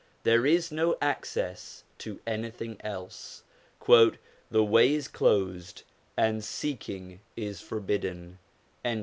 [0.23, 3.43] There is no access to anything else:'
[3.87, 5.83] the way is closed,
[6.17, 8.39] and seeking is forbidden.'